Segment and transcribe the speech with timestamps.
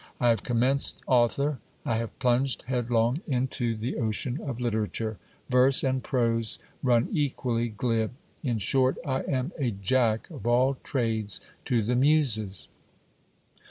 [0.19, 6.03] I have commenced author, have plunged head long into the ocean of literature; verse and
[6.03, 8.11] prose run equally glib;
[8.43, 12.67] in short I am a jack of all trades to the muses.